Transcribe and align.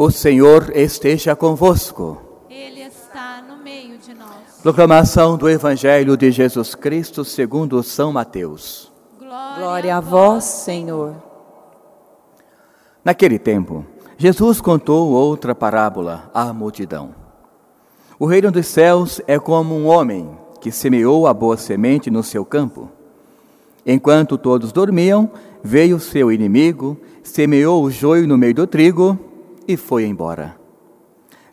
O 0.00 0.12
Senhor 0.12 0.70
esteja 0.76 1.34
convosco. 1.34 2.18
Ele 2.48 2.82
está 2.82 3.42
no 3.42 3.56
meio 3.56 3.98
de 3.98 4.14
nós. 4.14 4.62
Proclamação 4.62 5.36
do 5.36 5.50
Evangelho 5.50 6.16
de 6.16 6.30
Jesus 6.30 6.76
Cristo 6.76 7.24
segundo 7.24 7.82
São 7.82 8.12
Mateus. 8.12 8.92
Glória 9.18 9.96
a 9.96 10.00
vós, 10.00 10.44
Senhor. 10.44 11.16
Naquele 13.04 13.40
tempo, 13.40 13.84
Jesus 14.16 14.60
contou 14.60 15.10
outra 15.10 15.52
parábola 15.52 16.30
à 16.32 16.52
multidão. 16.52 17.12
O 18.20 18.24
reino 18.24 18.52
dos 18.52 18.68
céus 18.68 19.20
é 19.26 19.36
como 19.36 19.74
um 19.74 19.88
homem 19.88 20.30
que 20.60 20.70
semeou 20.70 21.26
a 21.26 21.34
boa 21.34 21.56
semente 21.56 22.08
no 22.08 22.22
seu 22.22 22.44
campo. 22.44 22.88
Enquanto 23.84 24.38
todos 24.38 24.70
dormiam, 24.70 25.28
veio 25.60 25.98
seu 25.98 26.30
inimigo, 26.30 26.96
semeou 27.20 27.82
o 27.82 27.90
joio 27.90 28.28
no 28.28 28.38
meio 28.38 28.54
do 28.54 28.64
trigo 28.64 29.27
e 29.68 29.76
foi 29.76 30.06
embora. 30.06 30.58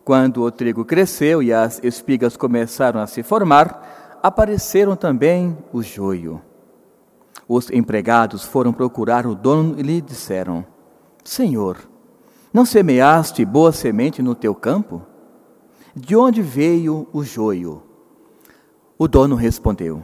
Quando 0.06 0.42
o 0.44 0.50
trigo 0.50 0.86
cresceu 0.86 1.44
e 1.44 1.52
as 1.52 1.84
espigas 1.84 2.38
começaram 2.38 3.02
a 3.02 3.08
se 3.08 3.22
formar, 3.22 4.20
apareceram 4.24 4.96
também 4.96 5.58
o 5.74 5.84
joio. 5.84 6.42
Os 7.48 7.70
empregados 7.70 8.44
foram 8.44 8.72
procurar 8.72 9.28
o 9.28 9.36
dono 9.36 9.78
e 9.78 9.82
lhe 9.82 10.00
disseram: 10.00 10.66
Senhor, 11.24 11.78
não 12.54 12.66
semeaste 12.66 13.44
boa 13.44 13.74
semente 13.74 14.22
no 14.22 14.34
teu 14.34 14.56
campo? 14.56 15.02
De 15.94 16.16
onde 16.16 16.42
veio 16.42 17.08
o 17.12 17.24
joio? 17.24 17.84
O 18.98 19.08
dono 19.08 19.36
respondeu: 19.36 20.02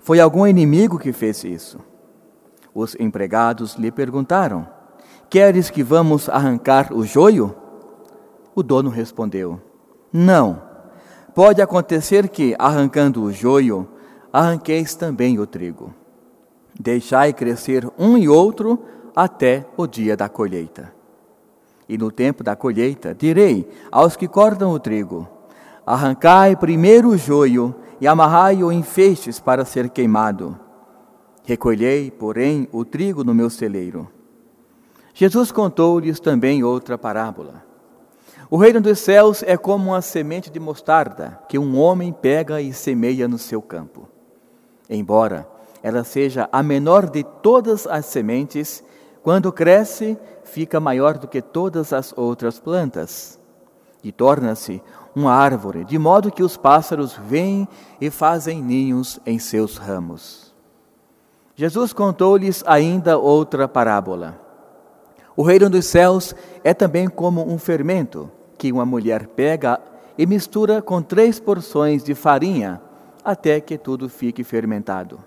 Foi 0.00 0.18
algum 0.18 0.46
inimigo 0.46 0.98
que 0.98 1.12
fez 1.12 1.44
isso. 1.44 1.78
Os 2.74 2.96
empregados 2.98 3.74
lhe 3.76 3.90
perguntaram: 3.90 4.79
Queres 5.30 5.70
que 5.70 5.84
vamos 5.84 6.28
arrancar 6.28 6.92
o 6.92 7.06
joio? 7.06 7.54
O 8.52 8.64
dono 8.64 8.90
respondeu: 8.90 9.60
Não. 10.12 10.60
Pode 11.32 11.62
acontecer 11.62 12.28
que, 12.28 12.56
arrancando 12.58 13.22
o 13.22 13.32
joio, 13.32 13.86
arranqueis 14.32 14.96
também 14.96 15.38
o 15.38 15.46
trigo. 15.46 15.94
Deixai 16.78 17.32
crescer 17.32 17.88
um 17.96 18.18
e 18.18 18.28
outro 18.28 18.82
até 19.14 19.64
o 19.76 19.86
dia 19.86 20.16
da 20.16 20.28
colheita. 20.28 20.92
E 21.88 21.96
no 21.96 22.10
tempo 22.10 22.42
da 22.42 22.56
colheita, 22.56 23.14
direi 23.14 23.70
aos 23.92 24.16
que 24.16 24.26
cortam 24.26 24.72
o 24.72 24.80
trigo: 24.80 25.28
Arrancai 25.86 26.56
primeiro 26.56 27.10
o 27.10 27.16
joio 27.16 27.72
e 28.00 28.08
amarrai-o 28.08 28.72
em 28.72 28.82
feixes 28.82 29.38
para 29.38 29.64
ser 29.64 29.90
queimado. 29.90 30.58
Recolhei, 31.44 32.10
porém, 32.10 32.68
o 32.72 32.84
trigo 32.84 33.22
no 33.22 33.32
meu 33.32 33.48
celeiro. 33.48 34.08
Jesus 35.14 35.50
contou-lhes 35.52 36.20
também 36.20 36.62
outra 36.62 36.96
parábola. 36.96 37.64
O 38.50 38.56
reino 38.56 38.80
dos 38.80 38.98
céus 38.98 39.42
é 39.44 39.56
como 39.56 39.90
uma 39.90 40.02
semente 40.02 40.50
de 40.50 40.58
mostarda 40.58 41.38
que 41.48 41.58
um 41.58 41.78
homem 41.78 42.12
pega 42.12 42.60
e 42.60 42.72
semeia 42.72 43.28
no 43.28 43.38
seu 43.38 43.62
campo. 43.62 44.08
Embora 44.88 45.46
ela 45.82 46.04
seja 46.04 46.48
a 46.50 46.62
menor 46.62 47.08
de 47.08 47.22
todas 47.22 47.86
as 47.86 48.06
sementes, 48.06 48.82
quando 49.22 49.52
cresce, 49.52 50.18
fica 50.44 50.80
maior 50.80 51.16
do 51.16 51.28
que 51.28 51.40
todas 51.40 51.92
as 51.92 52.12
outras 52.16 52.58
plantas 52.58 53.38
e 54.02 54.10
torna-se 54.10 54.82
uma 55.14 55.32
árvore, 55.32 55.84
de 55.84 55.98
modo 55.98 56.30
que 56.30 56.42
os 56.42 56.56
pássaros 56.56 57.18
vêm 57.26 57.68
e 58.00 58.10
fazem 58.10 58.62
ninhos 58.62 59.20
em 59.26 59.38
seus 59.38 59.76
ramos. 59.76 60.54
Jesus 61.54 61.92
contou-lhes 61.92 62.64
ainda 62.66 63.18
outra 63.18 63.68
parábola. 63.68 64.49
O 65.40 65.42
reino 65.42 65.70
dos 65.70 65.86
céus 65.86 66.34
é 66.62 66.74
também 66.74 67.08
como 67.08 67.50
um 67.50 67.56
fermento 67.56 68.30
que 68.58 68.70
uma 68.70 68.84
mulher 68.84 69.26
pega 69.26 69.80
e 70.18 70.26
mistura 70.26 70.82
com 70.82 71.00
três 71.00 71.40
porções 71.40 72.04
de 72.04 72.14
farinha 72.14 72.78
até 73.24 73.58
que 73.58 73.78
tudo 73.78 74.06
fique 74.06 74.44
fermentado. 74.44 75.18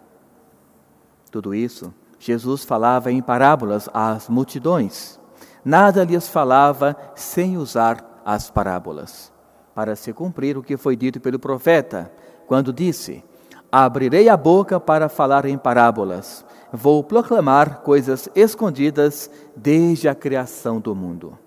Tudo 1.31 1.55
isso 1.55 1.91
Jesus 2.19 2.63
falava 2.63 3.11
em 3.11 3.23
parábolas 3.23 3.89
às 3.91 4.29
multidões. 4.29 5.19
Nada 5.65 6.03
lhes 6.03 6.29
falava 6.29 6.95
sem 7.15 7.57
usar 7.57 8.21
as 8.23 8.51
parábolas 8.51 9.33
para 9.73 9.95
se 9.95 10.13
cumprir 10.13 10.59
o 10.59 10.61
que 10.61 10.77
foi 10.77 10.95
dito 10.95 11.19
pelo 11.19 11.39
profeta, 11.39 12.11
quando 12.45 12.71
disse: 12.71 13.23
Abrirei 13.71 14.29
a 14.29 14.37
boca 14.37 14.79
para 14.79 15.09
falar 15.09 15.45
em 15.45 15.57
parábolas, 15.57 16.45
vou 16.73 17.03
proclamar 17.03 17.81
coisas 17.81 18.27
escondidas 18.33 19.29
desde 19.55 20.09
a 20.09 20.15
criação 20.15 20.79
do 20.79 20.95
mundo. 20.95 21.37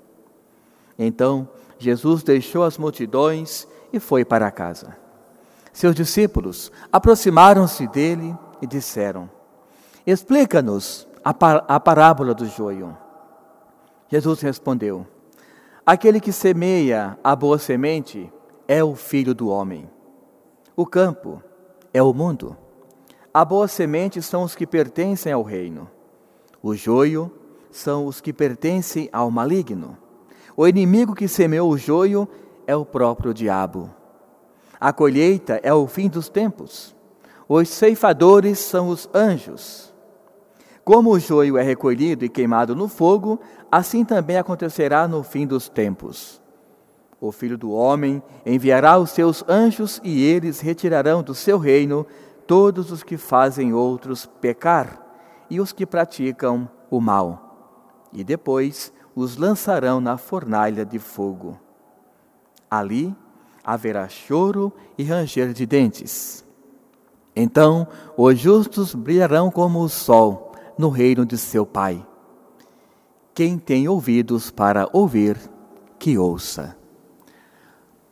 Então 0.96 1.48
Jesus 1.78 2.22
deixou 2.22 2.62
as 2.62 2.78
multidões 2.78 3.66
e 3.92 3.98
foi 3.98 4.24
para 4.24 4.50
casa. 4.52 4.96
Seus 5.72 5.96
discípulos 5.96 6.70
aproximaram-se 6.92 7.88
dele 7.88 8.34
e 8.62 8.66
disseram: 8.68 9.28
Explica-nos 10.06 11.08
a, 11.24 11.30
a 11.74 11.80
parábola 11.80 12.32
do 12.32 12.46
joio. 12.46 12.96
Jesus 14.08 14.40
respondeu: 14.40 15.04
Aquele 15.84 16.20
que 16.20 16.32
semeia 16.32 17.18
a 17.22 17.34
boa 17.34 17.58
semente 17.58 18.32
é 18.68 18.82
o 18.82 18.94
filho 18.94 19.34
do 19.34 19.48
homem. 19.48 19.90
O 20.76 20.86
campo 20.86 21.42
é 21.92 22.02
o 22.02 22.14
mundo. 22.14 22.56
A 23.36 23.44
boa 23.44 23.68
semente 23.68 24.22
são 24.22 24.44
os 24.44 24.54
que 24.54 24.66
pertencem 24.66 25.30
ao 25.30 25.42
reino. 25.42 25.90
O 26.62 26.74
joio 26.74 27.30
são 27.70 28.06
os 28.06 28.18
que 28.18 28.32
pertencem 28.32 29.10
ao 29.12 29.30
maligno. 29.30 29.98
O 30.56 30.66
inimigo 30.66 31.14
que 31.14 31.28
semeou 31.28 31.70
o 31.70 31.76
joio 31.76 32.26
é 32.66 32.74
o 32.74 32.82
próprio 32.82 33.34
diabo. 33.34 33.90
A 34.80 34.90
colheita 34.90 35.60
é 35.62 35.70
o 35.70 35.86
fim 35.86 36.08
dos 36.08 36.30
tempos. 36.30 36.96
Os 37.46 37.68
ceifadores 37.68 38.58
são 38.58 38.88
os 38.88 39.06
anjos. 39.12 39.92
Como 40.82 41.10
o 41.10 41.20
joio 41.20 41.58
é 41.58 41.62
recolhido 41.62 42.24
e 42.24 42.30
queimado 42.30 42.74
no 42.74 42.88
fogo, 42.88 43.38
assim 43.70 44.02
também 44.02 44.38
acontecerá 44.38 45.06
no 45.06 45.22
fim 45.22 45.46
dos 45.46 45.68
tempos. 45.68 46.40
O 47.20 47.30
Filho 47.30 47.58
do 47.58 47.70
Homem 47.70 48.22
enviará 48.46 48.98
os 48.98 49.10
seus 49.10 49.44
anjos 49.46 50.00
e 50.02 50.24
eles 50.24 50.60
retirarão 50.60 51.22
do 51.22 51.34
seu 51.34 51.58
reino 51.58 52.06
todos 52.46 52.90
os 52.90 53.02
que 53.02 53.16
fazem 53.16 53.72
outros 53.72 54.26
pecar 54.26 55.02
e 55.50 55.60
os 55.60 55.72
que 55.72 55.84
praticam 55.84 56.68
o 56.90 57.00
mal. 57.00 58.08
E 58.12 58.22
depois 58.22 58.92
os 59.14 59.36
lançarão 59.36 60.00
na 60.00 60.16
fornalha 60.16 60.84
de 60.84 60.98
fogo. 60.98 61.58
Ali 62.70 63.14
haverá 63.64 64.08
choro 64.08 64.72
e 64.96 65.02
ranger 65.02 65.52
de 65.52 65.66
dentes. 65.66 66.44
Então 67.34 67.86
os 68.16 68.38
justos 68.38 68.94
brilharão 68.94 69.50
como 69.50 69.80
o 69.80 69.88
sol 69.88 70.52
no 70.78 70.88
reino 70.88 71.26
de 71.26 71.36
seu 71.36 71.66
Pai. 71.66 72.06
Quem 73.34 73.58
tem 73.58 73.88
ouvidos 73.88 74.50
para 74.50 74.88
ouvir, 74.92 75.38
que 75.98 76.16
ouça. 76.16 76.76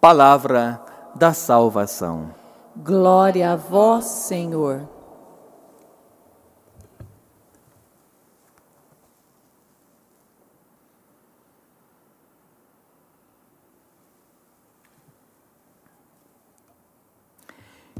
Palavra 0.00 0.82
da 1.14 1.32
salvação. 1.32 2.43
Glória 2.76 3.52
a 3.52 3.56
vós, 3.56 4.04
Senhor. 4.04 4.88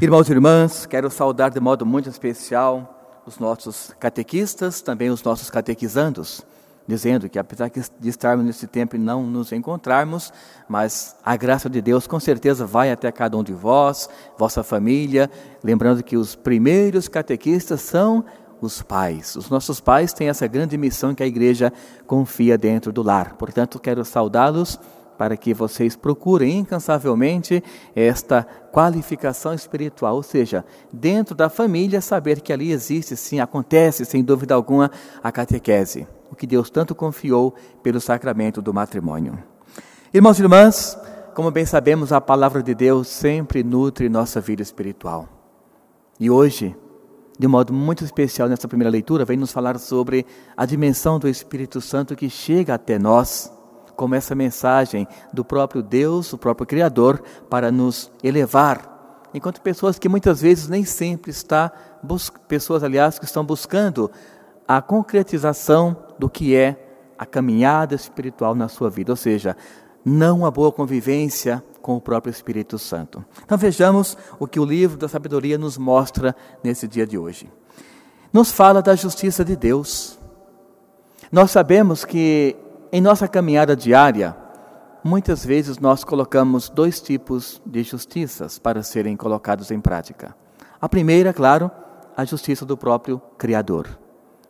Irmãos 0.01 0.29
e 0.29 0.33
irmãs, 0.33 0.87
quero 0.87 1.09
saudar 1.09 1.51
de 1.51 1.61
modo 1.61 1.87
muito 1.87 2.09
especial 2.09 3.23
os 3.25 3.39
nossos 3.39 3.95
catequistas, 4.01 4.83
também 4.83 5.09
os 5.09 5.23
nossos 5.23 5.49
catequizandos, 5.51 6.45
dizendo 6.87 7.29
que 7.29 7.39
apesar 7.39 7.71
de 7.71 8.09
estarmos 8.09 8.45
nesse 8.45 8.67
tempo 8.67 8.97
e 8.97 8.99
não 8.99 9.25
nos 9.25 9.53
encontrarmos, 9.53 10.33
mas 10.69 11.17
a 11.25 11.37
graça 11.37 11.69
de 11.69 11.81
Deus 11.81 12.07
com 12.07 12.21
certeza 12.21 12.67
vai 12.67 12.91
até 12.91 13.11
cada 13.11 13.37
um 13.37 13.43
de 13.43 13.53
vós, 13.53 14.09
vossa 14.39 14.63
família, 14.63 15.31
lembrando 15.63 16.03
que 16.03 16.17
os 16.17 16.35
primeiros 16.35 17.09
catequistas 17.09 17.81
são 17.81 18.25
os 18.61 18.83
pais. 18.83 19.37
Os 19.37 19.49
nossos 19.51 19.81
pais 19.81 20.13
têm 20.13 20.29
essa 20.29 20.47
grande 20.47 20.77
missão 20.77 21.15
que 21.15 21.23
a 21.23 21.27
igreja 21.27 21.73
confia 22.07 22.57
dentro 22.57 22.93
do 22.93 23.03
lar. 23.03 23.35
Portanto, 23.35 23.79
quero 23.79 24.05
saudá-los 24.05 24.79
para 25.17 25.37
que 25.37 25.55
vocês 25.55 25.95
procurem 25.95 26.59
incansavelmente 26.59 27.63
esta 27.95 28.47
qualificação 28.73 29.55
espiritual, 29.55 30.17
ou 30.17 30.23
seja, 30.23 30.65
dentro 30.93 31.35
da 31.35 31.49
família, 31.49 32.01
saber 32.01 32.41
que 32.41 32.53
ali 32.53 32.73
existe, 32.73 33.17
sim, 33.17 33.39
acontece, 33.39 34.05
sem 34.05 34.25
dúvida 34.25 34.55
alguma, 34.55 34.91
a 35.23 35.31
catequese, 35.31 36.07
o 36.35 36.37
que 36.37 36.47
Deus 36.47 36.69
tanto 36.69 36.95
confiou 36.95 37.55
pelo 37.83 38.01
sacramento 38.01 38.61
do 38.61 38.75
matrimônio. 38.75 39.39
Irmãos 40.13 40.39
e 40.39 40.43
irmãs, 40.43 40.99
como 41.33 41.51
bem 41.51 41.65
sabemos, 41.65 42.13
a 42.13 42.21
palavra 42.21 42.63
de 42.63 42.75
Deus 42.75 43.09
sempre 43.09 43.63
nutre 43.63 44.09
nossa 44.09 44.41
vida 44.41 44.61
espiritual. 44.61 45.29
E 46.19 46.29
hoje, 46.29 46.77
de 47.39 47.47
modo 47.47 47.73
muito 47.73 48.05
especial 48.05 48.49
nessa 48.49 48.69
primeira 48.69 48.91
leitura, 48.91 49.25
vem 49.25 49.37
nos 49.37 49.53
falar 49.53 49.79
sobre 49.79 50.27
a 50.57 50.67
dimensão 50.67 51.19
do 51.19 51.29
Espírito 51.29 51.81
Santo 51.81 52.17
que 52.17 52.29
chega 52.29 52.75
até 52.75 52.99
nós 52.99 53.53
como 53.95 54.17
essa 54.17 54.35
mensagem 54.35 55.07
do 55.33 55.45
próprio 55.45 55.83
Deus, 55.83 56.33
o 56.33 56.39
próprio 56.39 56.67
Criador, 56.67 57.23
para 57.49 57.71
nos 57.71 58.11
elevar. 58.25 59.29
Enquanto 59.33 59.61
pessoas 59.61 60.01
que 60.01 60.09
muitas 60.09 60.41
vezes 60.41 60.69
nem 60.69 60.85
sempre 60.85 61.31
está 61.31 61.73
pessoas, 62.49 62.83
aliás, 62.83 63.21
que 63.21 63.25
estão 63.25 63.45
buscando 63.45 64.11
a 64.67 64.81
concretização 64.81 65.97
do 66.19 66.29
que 66.29 66.55
é 66.55 66.81
a 67.19 67.27
caminhada 67.27 67.95
espiritual 67.95 68.55
na 68.55 68.69
sua 68.69 68.91
vida, 68.91 69.13
ou 69.13 69.17
seja, 69.17 69.57
não 70.05 70.45
a 70.45 70.51
boa 70.51 70.71
convivência 70.73 71.65
com 71.81 71.97
o 71.97 72.01
próprio 72.01 72.31
Espírito 72.31 72.79
Santo. 72.79 73.25
Então 73.45 73.57
vejamos 73.57 74.17
o 74.39 74.47
que 74.47 74.59
o 74.59 74.65
livro 74.65 74.97
da 74.97 75.09
sabedoria 75.09 75.59
nos 75.59 75.79
mostra 75.79 76.35
nesse 76.63 76.89
dia 76.89 77.07
de 77.07 77.17
hoje. 77.17 77.51
Nos 78.33 78.51
fala 78.51 78.83
da 78.83 78.95
justiça 78.95 79.45
de 79.45 79.55
Deus. 79.55 80.19
Nós 81.31 81.51
sabemos 81.51 82.05
que 82.05 82.57
em 82.91 83.01
nossa 83.01 83.29
caminhada 83.29 83.77
diária, 83.77 84.37
muitas 85.03 85.45
vezes 85.45 85.79
nós 85.79 86.05
colocamos 86.05 86.69
dois 86.69 87.01
tipos 87.01 87.61
de 87.67 87.83
justiças 87.83 88.59
para 88.59 88.83
serem 88.83 89.17
colocados 89.17 89.71
em 89.71 89.81
prática. 89.81 90.35
A 90.81 90.89
primeira, 90.89 91.33
claro, 91.33 91.71
a 92.17 92.25
justiça 92.25 92.65
do 92.65 92.77
próprio 92.77 93.21
Criador. 93.37 94.04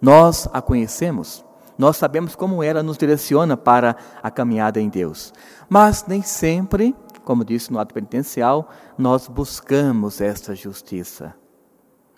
Nós 0.04 0.46
a 0.52 0.60
conhecemos, 0.60 1.42
nós 1.78 1.96
sabemos 1.96 2.36
como 2.36 2.62
ela 2.62 2.82
nos 2.82 2.98
direciona 2.98 3.56
para 3.56 3.96
a 4.22 4.30
caminhada 4.30 4.78
em 4.78 4.90
Deus. 4.90 5.32
Mas 5.66 6.04
nem 6.06 6.20
sempre, 6.20 6.94
como 7.24 7.42
disse 7.42 7.72
no 7.72 7.78
ato 7.78 7.94
penitencial, 7.94 8.68
nós 8.98 9.28
buscamos 9.28 10.20
esta 10.20 10.54
justiça. 10.54 11.34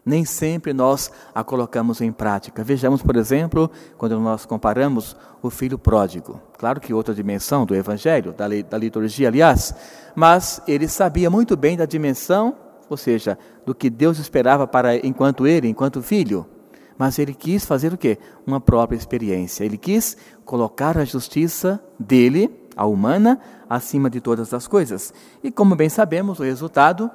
Nem 0.04 0.24
sempre 0.24 0.72
nós 0.72 1.12
a 1.32 1.44
colocamos 1.44 2.00
em 2.00 2.10
prática. 2.10 2.64
Vejamos, 2.64 3.04
por 3.04 3.14
exemplo, 3.14 3.70
quando 3.96 4.18
nós 4.18 4.44
comparamos 4.44 5.16
o 5.40 5.48
filho 5.48 5.78
pródigo. 5.78 6.42
Claro 6.58 6.80
que 6.80 6.92
outra 6.92 7.14
dimensão 7.14 7.64
do 7.64 7.72
Evangelho, 7.72 8.32
da, 8.32 8.46
da 8.68 8.78
liturgia, 8.78 9.28
aliás, 9.28 9.72
mas 10.12 10.60
ele 10.66 10.88
sabia 10.88 11.30
muito 11.30 11.56
bem 11.56 11.76
da 11.76 11.86
dimensão, 11.86 12.56
ou 12.90 12.96
seja, 12.96 13.38
do 13.64 13.72
que 13.72 13.88
Deus 13.88 14.18
esperava 14.18 14.66
para 14.66 14.96
enquanto 14.96 15.46
ele, 15.46 15.68
enquanto 15.68 16.02
filho. 16.02 16.48
Mas 16.98 17.18
ele 17.18 17.34
quis 17.34 17.64
fazer 17.64 17.92
o 17.92 17.98
quê? 17.98 18.18
Uma 18.46 18.60
própria 18.60 18.96
experiência. 18.96 19.64
Ele 19.64 19.76
quis 19.76 20.16
colocar 20.44 20.96
a 20.96 21.04
justiça 21.04 21.82
dele, 21.98 22.50
a 22.76 22.86
humana, 22.86 23.40
acima 23.68 24.08
de 24.08 24.20
todas 24.20 24.54
as 24.54 24.66
coisas. 24.66 25.12
E 25.42 25.50
como 25.50 25.74
bem 25.74 25.88
sabemos, 25.88 26.38
o 26.38 26.42
resultado, 26.42 27.10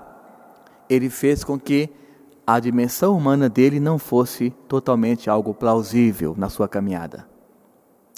ele 0.90 1.10
fez 1.10 1.44
com 1.44 1.60
que 1.60 1.90
a 2.46 2.60
dimensão 2.60 3.16
humana 3.16 3.48
dele 3.48 3.80
não 3.80 3.98
fosse 3.98 4.52
totalmente 4.68 5.30
algo 5.30 5.54
plausível 5.54 6.36
na 6.38 6.50
sua 6.50 6.68
caminhada. 6.68 7.31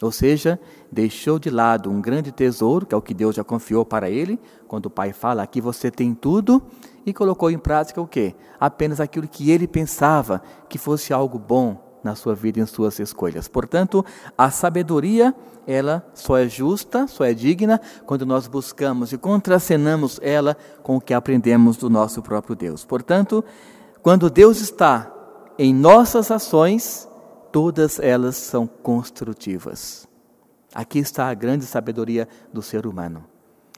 Ou 0.03 0.11
seja, 0.11 0.59
deixou 0.91 1.39
de 1.39 1.49
lado 1.49 1.89
um 1.89 2.01
grande 2.01 2.31
tesouro, 2.31 2.85
que 2.85 2.93
é 2.93 2.97
o 2.97 3.01
que 3.01 3.13
Deus 3.13 3.35
já 3.35 3.43
confiou 3.43 3.85
para 3.85 4.09
ele, 4.09 4.39
quando 4.67 4.87
o 4.87 4.89
pai 4.89 5.13
fala: 5.13 5.43
aqui 5.43 5.61
você 5.61 5.89
tem 5.89 6.13
tudo, 6.13 6.61
e 7.05 7.13
colocou 7.13 7.49
em 7.49 7.57
prática 7.57 8.01
o 8.01 8.07
quê? 8.07 8.35
Apenas 8.59 8.99
aquilo 8.99 9.27
que 9.27 9.49
ele 9.49 9.67
pensava 9.67 10.41
que 10.67 10.77
fosse 10.77 11.13
algo 11.13 11.39
bom 11.39 11.81
na 12.03 12.15
sua 12.15 12.35
vida 12.35 12.59
e 12.59 12.61
em 12.61 12.65
suas 12.65 12.99
escolhas. 12.99 13.47
Portanto, 13.47 14.05
a 14.37 14.51
sabedoria, 14.51 15.33
ela 15.65 16.05
só 16.13 16.37
é 16.37 16.49
justa, 16.49 17.07
só 17.07 17.23
é 17.23 17.33
digna 17.33 17.79
quando 18.05 18.25
nós 18.25 18.45
buscamos 18.45 19.13
e 19.13 19.17
contracenamos 19.17 20.19
ela 20.21 20.57
com 20.81 20.97
o 20.97 21.01
que 21.01 21.13
aprendemos 21.13 21.77
do 21.77 21.89
nosso 21.89 22.21
próprio 22.21 22.57
Deus. 22.57 22.83
Portanto, 22.83 23.43
quando 24.01 24.29
Deus 24.29 24.59
está 24.59 25.09
em 25.57 25.73
nossas 25.73 26.29
ações, 26.29 27.07
todas 27.53 27.99
elas 27.99 28.35
são 28.35 28.67
construtivas. 28.67 30.05
Aqui 30.75 30.99
está 30.99 31.29
a 31.29 31.33
grande 31.33 31.65
sabedoria 31.65 32.27
do 32.51 32.61
ser 32.61 32.85
humano 32.85 33.31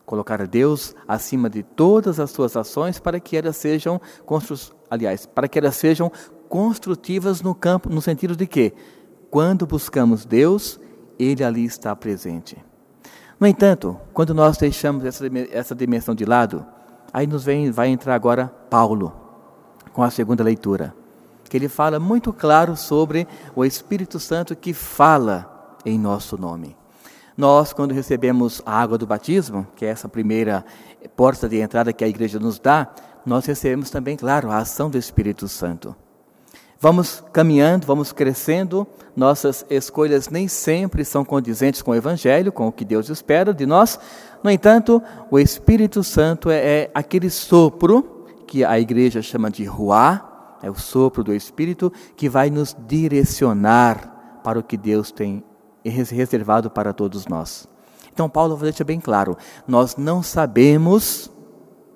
colocar 0.05 0.45
Deus 0.47 0.95
acima 1.07 1.49
de 1.49 1.63
todas 1.63 2.19
as 2.19 2.29
suas 2.29 2.55
ações 2.55 2.99
para 2.99 3.19
que 3.19 3.35
elas 3.35 3.57
sejam 3.57 3.99
aliás, 4.89 5.25
para 5.25 5.47
que 5.47 5.57
elas 5.57 5.75
sejam 5.75 6.11
construtivas 6.47 7.41
no 7.41 7.55
campo, 7.55 7.89
no 7.89 8.01
sentido 8.01 8.35
de 8.35 8.45
que 8.45 8.73
quando 9.29 9.65
buscamos 9.65 10.25
Deus, 10.25 10.79
ele 11.17 11.43
ali 11.43 11.65
está 11.65 11.95
presente. 11.95 12.57
No 13.39 13.47
entanto, 13.47 13.99
quando 14.13 14.33
nós 14.33 14.57
deixamos 14.57 15.03
essa, 15.03 15.25
essa 15.51 15.75
dimensão 15.75 16.15
de 16.15 16.23
lado, 16.23 16.65
aí 17.11 17.27
nos 17.27 17.43
vem, 17.43 17.71
vai 17.71 17.89
entrar 17.89 18.15
agora 18.15 18.47
Paulo, 18.69 19.11
com 19.91 20.03
a 20.03 20.09
segunda 20.09 20.43
leitura, 20.43 20.95
que 21.55 21.57
ele 21.57 21.69
fala 21.69 22.01
muito 22.01 22.33
claro 22.33 22.75
sobre 22.75 23.25
o 23.55 23.63
Espírito 23.63 24.19
Santo 24.19 24.57
que 24.57 24.73
fala 24.73 25.77
em 25.85 25.97
nosso 25.97 26.37
nome. 26.37 26.75
Nós, 27.37 27.71
quando 27.71 27.93
recebemos 27.93 28.61
a 28.65 28.81
água 28.81 28.97
do 28.97 29.07
batismo, 29.07 29.65
que 29.73 29.85
é 29.85 29.87
essa 29.87 30.09
primeira 30.09 30.65
porta 31.15 31.47
de 31.47 31.57
entrada 31.61 31.93
que 31.93 32.03
a 32.03 32.09
igreja 32.09 32.39
nos 32.39 32.59
dá, 32.59 32.89
nós 33.25 33.45
recebemos 33.45 33.89
também, 33.89 34.17
claro, 34.17 34.51
a 34.51 34.57
ação 34.57 34.89
do 34.89 34.97
Espírito 34.97 35.47
Santo. 35.47 35.95
Vamos 36.77 37.23
caminhando, 37.31 37.87
vamos 37.87 38.11
crescendo, 38.11 38.85
nossas 39.15 39.65
escolhas 39.69 40.27
nem 40.27 40.49
sempre 40.49 41.05
são 41.05 41.23
condizentes 41.23 41.81
com 41.81 41.91
o 41.91 41.95
Evangelho, 41.95 42.51
com 42.51 42.67
o 42.67 42.71
que 42.71 42.83
Deus 42.83 43.07
espera 43.07 43.53
de 43.53 43.65
nós. 43.65 43.97
No 44.43 44.51
entanto, 44.51 45.01
o 45.31 45.39
Espírito 45.39 46.03
Santo 46.03 46.49
é, 46.49 46.57
é 46.57 46.91
aquele 46.93 47.29
sopro 47.29 48.25
que 48.45 48.65
a 48.65 48.77
igreja 48.77 49.21
chama 49.21 49.49
de 49.49 49.63
ruá, 49.63 50.34
é 50.61 50.69
o 50.69 50.75
sopro 50.75 51.23
do 51.23 51.33
Espírito 51.33 51.91
que 52.15 52.29
vai 52.29 52.49
nos 52.49 52.75
direcionar 52.87 54.39
para 54.43 54.59
o 54.59 54.63
que 54.63 54.77
Deus 54.77 55.11
tem 55.11 55.43
reservado 55.83 56.69
para 56.69 56.93
todos 56.93 57.27
nós. 57.27 57.67
Então, 58.13 58.29
Paulo 58.29 58.55
deixa 58.55 58.83
bem 58.83 58.99
claro: 58.99 59.37
nós 59.67 59.95
não 59.97 60.23
sabemos 60.23 61.31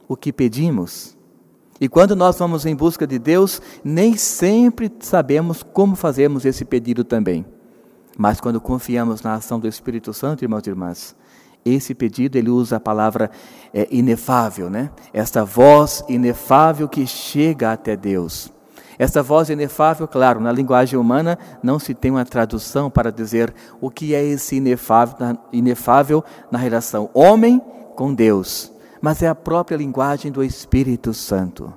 o 0.07 0.17
que 0.17 0.33
pedimos. 0.33 1.17
E 1.81 1.87
quando 1.87 2.15
nós 2.15 2.37
vamos 2.37 2.65
em 2.65 2.75
busca 2.75 3.07
de 3.07 3.17
Deus, 3.17 3.61
nem 3.83 4.17
sempre 4.17 4.91
sabemos 4.99 5.63
como 5.63 5.95
fazemos 5.95 6.43
esse 6.43 6.65
pedido 6.65 7.05
também. 7.05 7.45
Mas 8.17 8.41
quando 8.41 8.59
confiamos 8.59 9.21
na 9.21 9.35
ação 9.35 9.61
do 9.61 9.67
Espírito 9.67 10.13
Santo, 10.13 10.43
irmãos 10.43 10.67
e 10.67 10.69
irmãs, 10.69 11.15
esse 11.65 11.93
pedido 11.93 12.37
ele 12.37 12.49
usa 12.49 12.77
a 12.77 12.79
palavra 12.79 13.29
é, 13.73 13.87
inefável, 13.91 14.69
né? 14.69 14.89
Esta 15.13 15.43
voz 15.43 16.03
inefável 16.07 16.87
que 16.87 17.05
chega 17.05 17.71
até 17.71 17.95
Deus. 17.95 18.51
Essa 18.97 19.23
voz 19.23 19.49
inefável, 19.49 20.05
claro, 20.07 20.41
na 20.41 20.51
linguagem 20.51 20.99
humana 20.99 21.39
não 21.63 21.79
se 21.79 21.93
tem 21.93 22.11
uma 22.11 22.25
tradução 22.25 22.89
para 22.89 23.11
dizer 23.11 23.53
o 23.79 23.89
que 23.89 24.13
é 24.13 24.21
esse 24.21 24.57
inefável, 24.57 25.37
inefável 25.53 26.23
na 26.51 26.59
relação 26.59 27.09
homem 27.13 27.61
com 27.95 28.13
Deus, 28.13 28.69
mas 29.01 29.23
é 29.23 29.29
a 29.29 29.35
própria 29.35 29.77
linguagem 29.77 30.33
do 30.33 30.43
Espírito 30.43 31.13
Santo, 31.13 31.73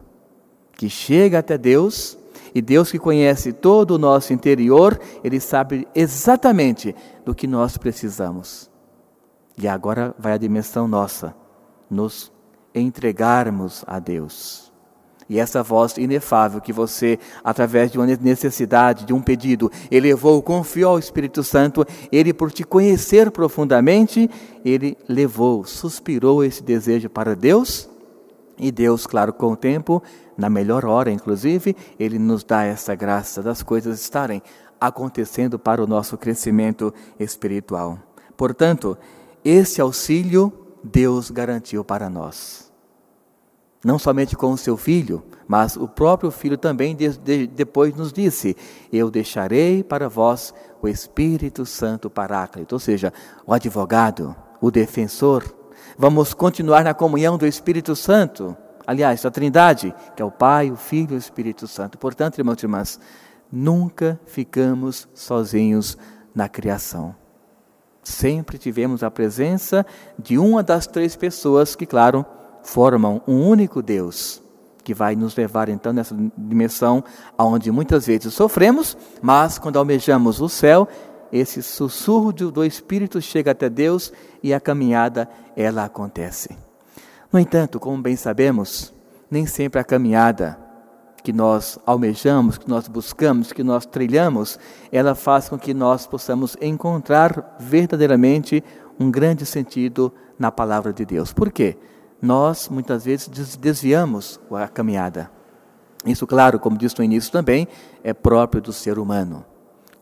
que 0.76 0.88
chega 0.88 1.38
até 1.38 1.56
Deus 1.56 2.18
e 2.52 2.60
Deus 2.60 2.90
que 2.90 2.98
conhece 2.98 3.52
todo 3.52 3.92
o 3.92 3.98
nosso 3.98 4.32
interior, 4.32 4.98
Ele 5.22 5.38
sabe 5.38 5.86
exatamente 5.94 6.92
do 7.24 7.34
que 7.36 7.46
nós 7.46 7.78
precisamos. 7.78 8.71
E 9.56 9.68
agora 9.68 10.14
vai 10.18 10.32
a 10.32 10.38
dimensão 10.38 10.88
nossa, 10.88 11.34
nos 11.90 12.32
entregarmos 12.74 13.84
a 13.86 13.98
Deus. 13.98 14.72
E 15.28 15.38
essa 15.38 15.62
voz 15.62 15.96
inefável 15.96 16.60
que 16.60 16.72
você, 16.72 17.18
através 17.42 17.90
de 17.90 17.98
uma 17.98 18.06
necessidade, 18.06 19.04
de 19.04 19.14
um 19.14 19.22
pedido, 19.22 19.70
elevou, 19.90 20.42
confiou 20.42 20.92
ao 20.92 20.98
Espírito 20.98 21.42
Santo, 21.42 21.86
ele, 22.10 22.34
por 22.34 22.50
te 22.52 22.64
conhecer 22.64 23.30
profundamente, 23.30 24.28
ele 24.64 24.96
levou, 25.08 25.64
suspirou 25.64 26.44
esse 26.44 26.62
desejo 26.62 27.08
para 27.08 27.34
Deus. 27.34 27.88
E 28.58 28.70
Deus, 28.70 29.06
claro, 29.06 29.32
com 29.32 29.52
o 29.52 29.56
tempo, 29.56 30.02
na 30.36 30.50
melhor 30.50 30.84
hora, 30.84 31.10
inclusive, 31.10 31.74
ele 31.98 32.18
nos 32.18 32.44
dá 32.44 32.64
essa 32.64 32.94
graça 32.94 33.42
das 33.42 33.62
coisas 33.62 34.00
estarem 34.00 34.42
acontecendo 34.78 35.58
para 35.58 35.82
o 35.82 35.86
nosso 35.86 36.18
crescimento 36.18 36.92
espiritual. 37.18 37.98
Portanto, 38.36 38.98
esse 39.44 39.80
auxílio 39.80 40.52
Deus 40.82 41.30
garantiu 41.30 41.84
para 41.84 42.08
nós 42.10 42.72
não 43.84 43.98
somente 43.98 44.36
com 44.36 44.52
o 44.52 44.56
seu 44.56 44.76
filho, 44.76 45.22
mas 45.46 45.76
o 45.76 45.88
próprio 45.88 46.30
filho 46.30 46.56
também 46.56 46.94
de, 46.94 47.16
de, 47.18 47.46
depois 47.46 47.94
nos 47.94 48.12
disse: 48.12 48.56
Eu 48.92 49.10
deixarei 49.10 49.82
para 49.82 50.08
vós 50.08 50.54
o 50.80 50.88
Espírito 50.88 51.66
Santo 51.66 52.08
Paráclito, 52.08 52.74
ou 52.74 52.78
seja, 52.78 53.12
o 53.46 53.52
advogado, 53.52 54.34
o 54.60 54.70
defensor. 54.70 55.44
Vamos 55.98 56.32
continuar 56.32 56.84
na 56.84 56.94
comunhão 56.94 57.36
do 57.36 57.46
Espírito 57.46 57.94
Santo, 57.96 58.56
aliás, 58.86 59.24
a 59.26 59.30
Trindade, 59.30 59.94
que 60.16 60.22
é 60.22 60.24
o 60.24 60.30
Pai, 60.30 60.70
o 60.70 60.76
Filho 60.76 61.12
e 61.12 61.16
o 61.16 61.18
Espírito 61.18 61.66
Santo. 61.66 61.98
Portanto, 61.98 62.38
irmãos 62.38 62.62
e 62.62 62.64
irmãs, 62.64 63.00
nunca 63.50 64.18
ficamos 64.24 65.08
sozinhos 65.12 65.98
na 66.34 66.48
criação. 66.48 67.21
Sempre 68.02 68.58
tivemos 68.58 69.02
a 69.02 69.10
presença 69.10 69.86
de 70.18 70.38
uma 70.38 70.62
das 70.62 70.86
três 70.86 71.14
pessoas 71.14 71.76
que, 71.76 71.86
claro, 71.86 72.26
formam 72.62 73.22
um 73.26 73.46
único 73.48 73.82
Deus 73.82 74.42
que 74.82 74.92
vai 74.92 75.14
nos 75.14 75.36
levar 75.36 75.68
então 75.68 75.92
nessa 75.92 76.16
dimensão 76.36 77.04
aonde 77.38 77.70
muitas 77.70 78.06
vezes 78.06 78.34
sofremos, 78.34 78.96
mas 79.20 79.56
quando 79.58 79.78
almejamos 79.78 80.40
o 80.40 80.48
céu, 80.48 80.88
esse 81.32 81.62
sussurro 81.62 82.32
do 82.32 82.64
Espírito 82.64 83.20
chega 83.20 83.52
até 83.52 83.70
Deus 83.70 84.12
e 84.42 84.52
a 84.52 84.60
caminhada 84.60 85.28
ela 85.56 85.84
acontece. 85.84 86.50
No 87.32 87.38
entanto, 87.38 87.80
como 87.80 88.02
bem 88.02 88.16
sabemos, 88.16 88.92
nem 89.30 89.46
sempre 89.46 89.80
a 89.80 89.84
caminhada 89.84 90.58
que 91.22 91.32
nós 91.32 91.78
almejamos, 91.86 92.58
que 92.58 92.68
nós 92.68 92.88
buscamos, 92.88 93.52
que 93.52 93.62
nós 93.62 93.86
trilhamos, 93.86 94.58
ela 94.90 95.14
faz 95.14 95.48
com 95.48 95.58
que 95.58 95.72
nós 95.72 96.06
possamos 96.06 96.56
encontrar 96.60 97.56
verdadeiramente 97.60 98.62
um 98.98 99.10
grande 99.10 99.46
sentido 99.46 100.12
na 100.38 100.50
palavra 100.50 100.92
de 100.92 101.04
Deus. 101.04 101.32
Por 101.32 101.52
quê? 101.52 101.76
Nós 102.20 102.68
muitas 102.68 103.04
vezes 103.04 103.28
desviamos 103.56 104.40
a 104.50 104.68
caminhada. 104.68 105.30
Isso, 106.04 106.26
claro, 106.26 106.58
como 106.58 106.76
disse 106.76 106.98
no 106.98 107.04
início 107.04 107.30
também, 107.30 107.68
é 108.02 108.12
próprio 108.12 108.60
do 108.60 108.72
ser 108.72 108.98
humano. 108.98 109.44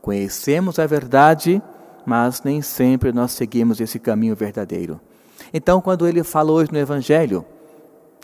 Conhecemos 0.00 0.79
a 0.79 0.87
verdade, 0.87 1.62
mas 2.07 2.43
nem 2.43 2.62
sempre 2.62 3.12
nós 3.12 3.33
seguimos 3.33 3.81
esse 3.81 3.99
caminho 3.99 4.35
verdadeiro. 4.35 4.99
Então, 5.53 5.81
quando 5.81 6.07
ele 6.07 6.25
fala 6.25 6.53
hoje 6.53 6.73
no 6.73 6.79
Evangelho, 6.79 7.45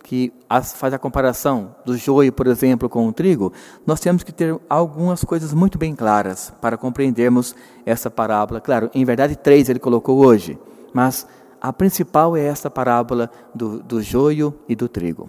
que 0.07 0.33
faz 0.77 0.95
a 0.95 1.01
comparação 1.01 1.75
do 1.85 1.97
joio, 1.97 2.33
por 2.33 2.47
exemplo, 2.47 2.89
com 2.89 3.09
o 3.09 3.13
trigo, 3.13 3.53
nós 3.85 3.99
temos 3.99 4.23
que 4.23 4.31
ter 4.31 4.57
algumas 4.69 5.25
coisas 5.25 5.53
muito 5.53 5.77
bem 5.77 5.97
claras 5.97 6.53
para 6.61 6.77
compreendermos 6.77 7.57
essa 7.85 8.09
parábola. 8.09 8.61
Claro, 8.61 8.89
em 8.95 9.05
verdade, 9.05 9.35
três 9.35 9.69
ele 9.69 9.81
colocou 9.81 10.25
hoje, 10.25 10.57
mas 10.95 11.27
a 11.61 11.73
principal 11.73 12.37
é 12.37 12.45
essa 12.45 12.71
parábola 12.71 13.29
do, 13.53 13.83
do 13.83 14.01
joio 14.01 14.55
e 14.69 14.77
do 14.77 14.89
trigo. 14.89 15.29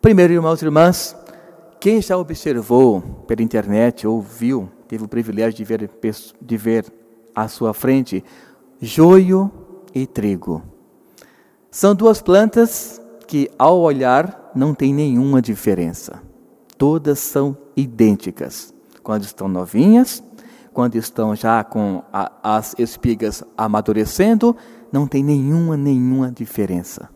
Primeiro, 0.00 0.32
irmãos 0.32 0.62
e 0.62 0.64
irmãs, 0.64 1.16
quem 1.80 2.00
já 2.00 2.16
observou 2.16 3.00
pela 3.26 3.42
internet 3.42 4.06
ou 4.06 4.22
viu, 4.22 4.70
teve 4.86 5.02
o 5.02 5.08
privilégio 5.08 5.56
de 5.56 5.64
ver, 5.64 5.90
de 6.40 6.56
ver 6.56 6.84
à 7.34 7.48
sua 7.48 7.74
frente, 7.74 8.22
joio 8.80 9.50
e 9.92 10.06
trigo. 10.06 10.62
São 11.68 11.96
duas 11.96 12.22
plantas 12.22 13.01
que, 13.32 13.50
ao 13.58 13.80
olhar, 13.80 14.52
não 14.54 14.74
tem 14.74 14.92
nenhuma 14.92 15.40
diferença. 15.40 16.20
Todas 16.76 17.18
são 17.18 17.56
idênticas. 17.74 18.74
Quando 19.02 19.22
estão 19.22 19.48
novinhas, 19.48 20.22
quando 20.70 20.96
estão 20.96 21.34
já 21.34 21.64
com 21.64 22.02
a, 22.12 22.30
as 22.42 22.74
espigas 22.78 23.42
amadurecendo, 23.56 24.54
não 24.92 25.06
tem 25.06 25.24
nenhuma, 25.24 25.78
nenhuma 25.78 26.30
diferença. 26.30 27.08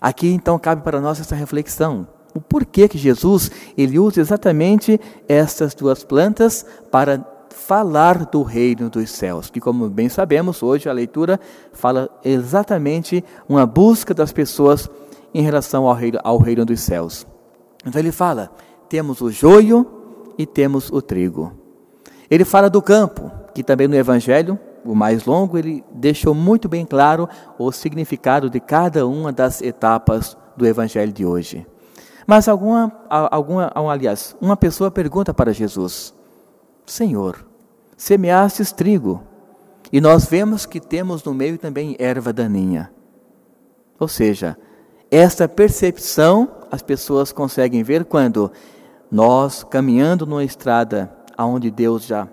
Aqui 0.00 0.26
então 0.26 0.58
cabe 0.58 0.82
para 0.82 1.00
nós 1.00 1.20
essa 1.20 1.36
reflexão. 1.36 2.08
O 2.34 2.40
porquê 2.40 2.88
que 2.88 2.98
Jesus 2.98 3.52
ele 3.78 4.00
usa 4.00 4.20
exatamente 4.20 5.00
essas 5.28 5.76
duas 5.76 6.02
plantas 6.02 6.66
para 6.90 7.24
falar 7.70 8.26
do 8.26 8.42
reino 8.42 8.90
dos 8.90 9.12
céus, 9.12 9.48
que 9.48 9.60
como 9.60 9.88
bem 9.88 10.08
sabemos, 10.08 10.60
hoje 10.60 10.88
a 10.88 10.92
leitura 10.92 11.38
fala 11.72 12.10
exatamente 12.24 13.24
uma 13.48 13.64
busca 13.64 14.12
das 14.12 14.32
pessoas 14.32 14.90
em 15.32 15.40
relação 15.40 15.86
ao 15.86 15.94
reino, 15.94 16.18
ao 16.24 16.36
reino 16.38 16.64
dos 16.64 16.80
céus. 16.80 17.24
Então 17.86 18.00
ele 18.00 18.10
fala: 18.10 18.50
temos 18.88 19.20
o 19.20 19.30
joio 19.30 19.86
e 20.36 20.44
temos 20.46 20.90
o 20.90 21.00
trigo. 21.00 21.52
Ele 22.28 22.44
fala 22.44 22.68
do 22.68 22.82
campo, 22.82 23.30
que 23.54 23.62
também 23.62 23.86
no 23.86 23.94
evangelho, 23.94 24.58
o 24.84 24.92
mais 24.92 25.24
longo, 25.24 25.56
ele 25.56 25.84
deixou 25.92 26.34
muito 26.34 26.68
bem 26.68 26.84
claro 26.84 27.28
o 27.56 27.70
significado 27.70 28.50
de 28.50 28.58
cada 28.58 29.06
uma 29.06 29.30
das 29.30 29.62
etapas 29.62 30.36
do 30.56 30.66
evangelho 30.66 31.12
de 31.12 31.24
hoje. 31.24 31.64
Mas 32.26 32.48
alguma, 32.48 32.90
alguma, 33.08 33.70
aliás, 33.88 34.34
uma 34.40 34.56
pessoa 34.56 34.90
pergunta 34.90 35.32
para 35.32 35.52
Jesus: 35.52 36.12
Senhor, 36.84 37.48
semeastes 38.00 38.72
trigo, 38.72 39.22
e 39.92 40.00
nós 40.00 40.24
vemos 40.24 40.64
que 40.64 40.80
temos 40.80 41.22
no 41.22 41.34
meio 41.34 41.58
também 41.58 41.96
erva 41.98 42.32
daninha. 42.32 42.90
Ou 43.98 44.08
seja, 44.08 44.56
essa 45.10 45.46
percepção 45.46 46.48
as 46.70 46.80
pessoas 46.80 47.30
conseguem 47.30 47.82
ver 47.82 48.06
quando 48.06 48.50
nós 49.10 49.62
caminhando 49.62 50.24
numa 50.24 50.42
estrada 50.42 51.14
aonde 51.36 51.70
Deus 51.70 52.06
já 52.06 52.26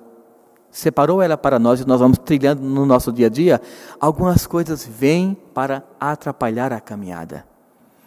separou 0.72 1.22
ela 1.22 1.38
para 1.38 1.60
nós 1.60 1.82
e 1.82 1.86
nós 1.86 2.00
vamos 2.00 2.18
trilhando 2.18 2.62
no 2.62 2.86
nosso 2.86 3.12
dia 3.12 3.28
a 3.28 3.30
dia, 3.30 3.62
algumas 4.00 4.48
coisas 4.48 4.86
vêm 4.86 5.36
para 5.54 5.84
atrapalhar 6.00 6.72
a 6.72 6.80
caminhada. 6.80 7.46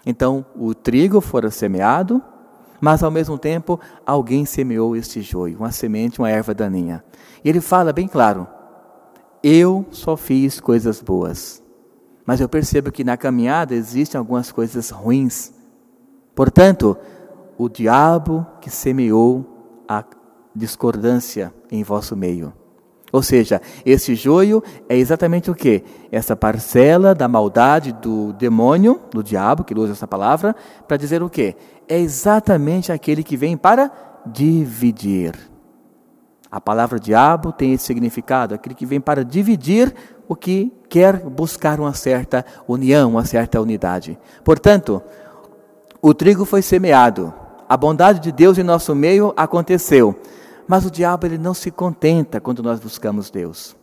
Então, 0.06 0.46
o 0.56 0.74
trigo 0.74 1.20
fora 1.20 1.50
semeado, 1.50 2.22
mas 2.80 3.02
ao 3.02 3.10
mesmo 3.10 3.36
tempo 3.38 3.78
alguém 4.06 4.44
semeou 4.44 4.96
este 4.96 5.20
joio, 5.20 5.58
uma 5.58 5.70
semente, 5.70 6.18
uma 6.18 6.30
erva 6.30 6.54
daninha. 6.54 7.04
E 7.44 7.48
ele 7.48 7.60
fala 7.60 7.92
bem 7.92 8.08
claro: 8.08 8.46
eu 9.42 9.86
só 9.90 10.16
fiz 10.16 10.60
coisas 10.60 11.00
boas, 11.00 11.62
mas 12.24 12.40
eu 12.40 12.48
percebo 12.48 12.90
que 12.92 13.04
na 13.04 13.16
caminhada 13.16 13.74
existem 13.74 14.18
algumas 14.18 14.50
coisas 14.50 14.90
ruins. 14.90 15.52
Portanto, 16.34 16.96
o 17.58 17.68
diabo 17.68 18.46
que 18.60 18.70
semeou 18.70 19.82
a 19.88 20.04
discordância 20.54 21.52
em 21.70 21.82
vosso 21.82 22.16
meio. 22.16 22.52
Ou 23.12 23.22
seja, 23.22 23.60
esse 23.84 24.14
joio 24.14 24.62
é 24.88 24.96
exatamente 24.96 25.50
o 25.50 25.54
que? 25.54 25.82
Essa 26.12 26.36
parcela 26.36 27.14
da 27.14 27.26
maldade 27.26 27.92
do 27.92 28.32
demônio, 28.32 29.00
do 29.10 29.22
diabo, 29.22 29.64
que 29.64 29.74
usa 29.74 29.92
essa 29.92 30.06
palavra, 30.06 30.54
para 30.86 30.96
dizer 30.96 31.22
o 31.22 31.30
que? 31.30 31.56
É 31.88 31.98
exatamente 31.98 32.92
aquele 32.92 33.22
que 33.22 33.36
vem 33.36 33.56
para 33.56 33.90
dividir. 34.26 35.34
A 36.50 36.60
palavra 36.60 36.98
diabo 36.98 37.52
tem 37.52 37.72
esse 37.72 37.84
significado, 37.84 38.54
aquele 38.54 38.74
que 38.74 38.86
vem 38.86 39.00
para 39.00 39.24
dividir 39.24 39.94
o 40.28 40.34
que 40.34 40.72
quer 40.88 41.18
buscar 41.18 41.78
uma 41.80 41.94
certa 41.94 42.44
união, 42.66 43.10
uma 43.10 43.24
certa 43.24 43.60
unidade. 43.60 44.18
Portanto, 44.44 45.02
o 46.02 46.12
trigo 46.14 46.44
foi 46.44 46.62
semeado, 46.62 47.32
a 47.68 47.76
bondade 47.76 48.18
de 48.18 48.32
Deus 48.32 48.58
em 48.58 48.64
nosso 48.64 48.94
meio 48.96 49.32
aconteceu. 49.36 50.18
Mas 50.70 50.86
o 50.86 50.90
diabo 50.90 51.26
ele 51.26 51.36
não 51.36 51.52
se 51.52 51.68
contenta 51.68 52.40
quando 52.40 52.62
nós 52.62 52.78
buscamos 52.78 53.28
Deus. 53.28 53.74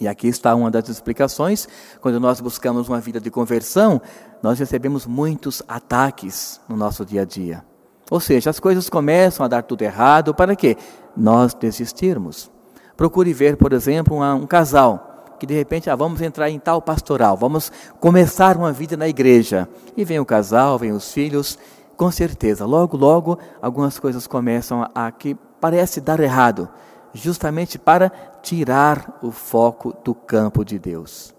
E 0.00 0.08
aqui 0.08 0.28
está 0.28 0.54
uma 0.54 0.70
das 0.70 0.88
explicações. 0.88 1.68
Quando 2.00 2.18
nós 2.18 2.40
buscamos 2.40 2.88
uma 2.88 2.98
vida 2.98 3.20
de 3.20 3.30
conversão, 3.30 4.00
nós 4.42 4.58
recebemos 4.58 5.04
muitos 5.04 5.62
ataques 5.68 6.58
no 6.66 6.74
nosso 6.74 7.04
dia 7.04 7.20
a 7.20 7.24
dia. 7.26 7.62
Ou 8.10 8.18
seja, 8.18 8.48
as 8.48 8.58
coisas 8.58 8.88
começam 8.88 9.44
a 9.44 9.48
dar 9.48 9.64
tudo 9.64 9.82
errado 9.82 10.34
para 10.34 10.56
quê? 10.56 10.78
Nós 11.14 11.52
desistirmos. 11.52 12.50
Procure 12.96 13.34
ver, 13.34 13.58
por 13.58 13.74
exemplo, 13.74 14.16
um, 14.16 14.24
um 14.36 14.46
casal 14.46 15.34
que 15.38 15.44
de 15.44 15.52
repente, 15.52 15.90
ah, 15.90 15.96
vamos 15.96 16.22
entrar 16.22 16.48
em 16.48 16.58
tal 16.58 16.80
pastoral, 16.80 17.36
vamos 17.36 17.70
começar 18.00 18.56
uma 18.56 18.72
vida 18.72 18.96
na 18.96 19.06
igreja. 19.06 19.68
E 19.94 20.02
vem 20.02 20.18
o 20.18 20.24
casal, 20.24 20.78
vem 20.78 20.92
os 20.92 21.12
filhos, 21.12 21.58
com 21.94 22.10
certeza, 22.10 22.64
logo, 22.64 22.96
logo, 22.96 23.38
algumas 23.60 23.98
coisas 23.98 24.26
começam 24.26 24.82
a, 24.82 24.90
a 24.94 25.12
que 25.12 25.36
parece 25.60 26.00
dar 26.00 26.20
errado, 26.20 26.68
justamente 27.12 27.78
para 27.78 28.10
tirar 28.42 29.18
o 29.22 29.30
foco 29.30 29.94
do 30.04 30.14
campo 30.14 30.64
de 30.64 30.78
Deus. 30.78 31.34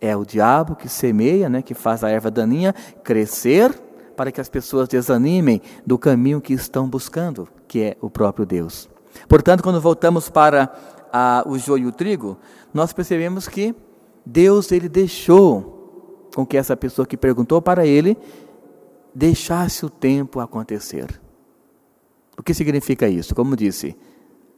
É 0.00 0.16
o 0.16 0.24
diabo 0.24 0.76
que 0.76 0.88
semeia, 0.88 1.48
né, 1.48 1.62
que 1.62 1.74
faz 1.74 2.04
a 2.04 2.10
erva 2.10 2.30
daninha 2.30 2.74
crescer 3.02 3.72
para 4.16 4.30
que 4.30 4.40
as 4.40 4.48
pessoas 4.48 4.88
desanimem 4.88 5.60
do 5.84 5.98
caminho 5.98 6.40
que 6.40 6.52
estão 6.52 6.88
buscando, 6.88 7.48
que 7.66 7.82
é 7.82 7.96
o 8.00 8.08
próprio 8.08 8.46
Deus. 8.46 8.88
Portanto, 9.28 9.62
quando 9.62 9.80
voltamos 9.80 10.28
para 10.28 10.72
a, 11.12 11.44
o 11.46 11.58
joio 11.58 11.84
e 11.84 11.86
o 11.86 11.92
trigo, 11.92 12.36
nós 12.72 12.92
percebemos 12.92 13.48
que 13.48 13.74
Deus 14.24 14.72
ele 14.72 14.88
deixou 14.88 16.28
com 16.34 16.44
que 16.44 16.56
essa 16.56 16.76
pessoa 16.76 17.06
que 17.06 17.16
perguntou 17.16 17.62
para 17.62 17.86
ele 17.86 18.16
deixasse 19.14 19.86
o 19.86 19.90
tempo 19.90 20.40
acontecer. 20.40 21.20
O 22.36 22.42
que 22.42 22.54
significa 22.54 23.08
isso? 23.08 23.34
Como 23.34 23.56
disse, 23.56 23.96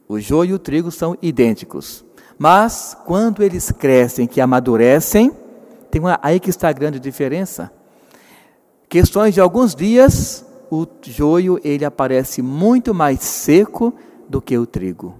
o 0.07 0.19
joio 0.19 0.51
e 0.51 0.53
o 0.53 0.59
trigo 0.59 0.91
são 0.91 1.17
idênticos. 1.21 2.05
Mas 2.37 2.95
quando 3.05 3.43
eles 3.43 3.71
crescem, 3.71 4.27
que 4.27 4.39
amadurecem, 4.39 5.31
tem 5.89 6.01
uma, 6.01 6.19
aí 6.21 6.39
que 6.39 6.49
está 6.49 6.69
a 6.69 6.73
grande 6.73 6.99
diferença. 6.99 7.71
Questões 8.87 9.33
de 9.33 9.41
alguns 9.41 9.75
dias, 9.75 10.45
o 10.71 10.85
joio 11.03 11.59
ele 11.63 11.83
aparece 11.83 12.41
muito 12.41 12.93
mais 12.93 13.19
seco 13.21 13.93
do 14.29 14.41
que 14.41 14.57
o 14.57 14.65
trigo. 14.65 15.15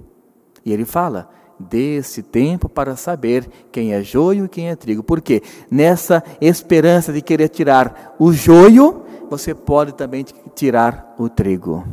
E 0.64 0.72
ele 0.72 0.86
fala: 0.86 1.30
dê 1.60 1.98
esse 1.98 2.22
tempo 2.22 2.70
para 2.70 2.96
saber 2.96 3.48
quem 3.72 3.94
é 3.94 4.04
joio 4.04 4.46
e 4.46 4.50
quem 4.50 4.70
é 4.70 4.76
trigo. 4.76 5.04
Porque 5.04 5.42
nessa 5.70 6.24
esperança 6.40 7.12
de 7.12 7.22
querer 7.22 7.50
tirar 7.50 8.16
o 8.20 8.32
joio, 8.32 9.04
você 9.30 9.54
pode 9.54 9.94
também 9.94 10.26
tirar 10.56 11.16
o 11.18 11.28
trigo. 11.28 11.84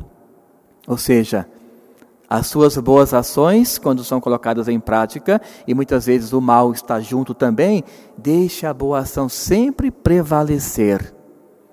Ou 0.86 0.98
seja, 0.98 1.48
as 2.28 2.46
suas 2.46 2.76
boas 2.78 3.14
ações, 3.14 3.78
quando 3.78 4.02
são 4.02 4.20
colocadas 4.20 4.66
em 4.68 4.80
prática, 4.80 5.40
e 5.66 5.74
muitas 5.74 6.06
vezes 6.06 6.32
o 6.32 6.40
mal 6.40 6.72
está 6.72 7.00
junto 7.00 7.34
também, 7.34 7.84
deixe 8.16 8.66
a 8.66 8.74
boa 8.74 9.00
ação 9.00 9.28
sempre 9.28 9.90
prevalecer. 9.90 11.14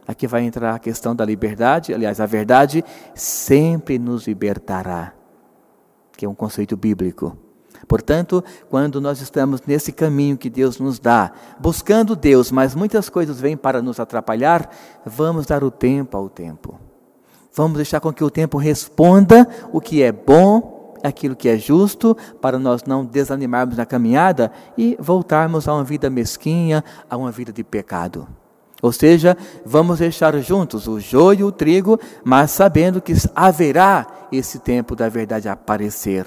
Aqui 0.07 0.27
vai 0.27 0.43
entrar 0.43 0.75
a 0.75 0.79
questão 0.79 1.15
da 1.15 1.23
liberdade, 1.25 1.93
aliás, 1.93 2.19
a 2.19 2.25
verdade 2.25 2.83
sempre 3.15 3.97
nos 3.97 4.27
libertará. 4.27 5.13
que 6.17 6.25
é 6.25 6.29
um 6.29 6.35
conceito 6.35 6.77
bíblico. 6.77 7.35
Portanto, 7.87 8.43
quando 8.69 9.01
nós 9.01 9.21
estamos 9.21 9.63
nesse 9.65 9.91
caminho 9.91 10.37
que 10.37 10.51
Deus 10.51 10.79
nos 10.79 10.99
dá, 10.99 11.31
buscando 11.59 12.15
Deus, 12.15 12.51
mas 12.51 12.75
muitas 12.75 13.09
coisas 13.09 13.41
vêm 13.41 13.57
para 13.57 13.81
nos 13.81 13.99
atrapalhar, 13.99 14.69
vamos 15.03 15.47
dar 15.47 15.63
o 15.63 15.71
tempo 15.71 16.15
ao 16.15 16.29
tempo. 16.29 16.79
Vamos 17.53 17.77
deixar 17.77 17.99
com 17.99 18.13
que 18.13 18.23
o 18.23 18.29
tempo 18.29 18.57
responda 18.57 19.47
o 19.73 19.81
que 19.81 20.01
é 20.01 20.11
bom, 20.11 20.95
aquilo 21.03 21.35
que 21.35 21.49
é 21.49 21.57
justo, 21.57 22.15
para 22.39 22.57
nós 22.57 22.83
não 22.83 23.03
desanimarmos 23.03 23.77
na 23.77 23.85
caminhada 23.85 24.51
e 24.77 24.95
voltarmos 24.99 25.67
a 25.67 25.73
uma 25.73 25.83
vida 25.83 26.09
mesquinha, 26.09 26.83
a 27.09 27.17
uma 27.17 27.31
vida 27.31 27.51
de 27.51 27.63
pecado. 27.63 28.27
Ou 28.81 28.91
seja, 28.91 29.37
vamos 29.65 29.99
deixar 29.99 30.35
juntos 30.39 30.87
o 30.87 30.99
joio 30.99 31.39
e 31.39 31.43
o 31.43 31.51
trigo, 31.51 31.99
mas 32.23 32.51
sabendo 32.51 33.01
que 33.01 33.13
haverá 33.35 34.07
esse 34.31 34.59
tempo 34.59 34.95
da 34.95 35.07
verdade 35.07 35.47
aparecer. 35.47 36.25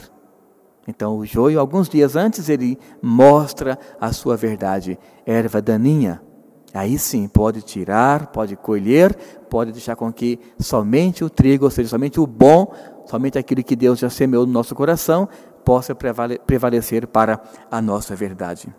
Então, 0.87 1.16
o 1.16 1.25
joio, 1.25 1.59
alguns 1.59 1.88
dias 1.88 2.14
antes, 2.14 2.49
ele 2.49 2.78
mostra 3.02 3.78
a 4.00 4.12
sua 4.12 4.37
verdade, 4.37 4.99
erva 5.25 5.61
daninha. 5.62 6.21
Aí 6.75 6.99
sim, 6.99 7.28
pode 7.28 7.62
tirar, 7.62 8.26
pode 8.33 8.57
colher, 8.57 9.14
pode 9.49 9.71
deixar 9.71 9.95
com 9.95 10.12
que 10.12 10.40
somente 10.59 11.23
o 11.23 11.31
trigo, 11.31 11.66
ou 11.66 11.71
seja, 11.71 11.88
somente 11.88 12.19
o 12.19 12.26
bom, 12.26 12.75
somente 13.07 13.38
aquilo 13.38 13.62
que 13.62 13.76
Deus 13.76 14.00
já 14.00 14.11
semeou 14.11 14.45
no 14.45 14.52
nosso 14.52 14.75
coração, 14.75 15.28
possa 15.64 15.95
prevalecer 15.95 17.07
para 17.07 17.40
a 17.71 17.81
nossa 17.81 18.16
verdade. 18.16 18.75